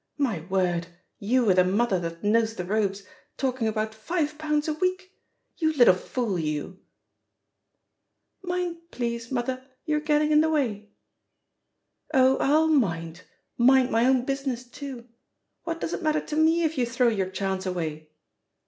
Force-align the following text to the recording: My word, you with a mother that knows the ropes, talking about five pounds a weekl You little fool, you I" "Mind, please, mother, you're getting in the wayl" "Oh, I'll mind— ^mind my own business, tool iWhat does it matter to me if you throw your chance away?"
My 0.17 0.39
word, 0.49 0.87
you 1.19 1.45
with 1.45 1.59
a 1.59 1.63
mother 1.63 1.99
that 1.99 2.23
knows 2.23 2.55
the 2.55 2.65
ropes, 2.65 3.03
talking 3.37 3.67
about 3.67 3.93
five 3.93 4.39
pounds 4.39 4.67
a 4.67 4.73
weekl 4.73 5.03
You 5.57 5.73
little 5.73 5.93
fool, 5.93 6.39
you 6.39 6.79
I" 8.43 8.47
"Mind, 8.47 8.77
please, 8.89 9.31
mother, 9.31 9.63
you're 9.85 9.99
getting 9.99 10.31
in 10.31 10.41
the 10.41 10.49
wayl" 10.49 10.87
"Oh, 12.15 12.37
I'll 12.37 12.69
mind— 12.69 13.21
^mind 13.59 13.91
my 13.91 14.07
own 14.07 14.25
business, 14.25 14.63
tool 14.65 15.03
iWhat 15.67 15.79
does 15.81 15.93
it 15.93 16.01
matter 16.01 16.21
to 16.21 16.35
me 16.35 16.63
if 16.63 16.79
you 16.79 16.87
throw 16.87 17.07
your 17.09 17.29
chance 17.29 17.67
away?" 17.67 18.09